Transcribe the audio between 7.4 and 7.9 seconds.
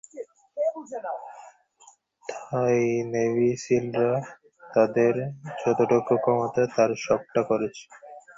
করেছে।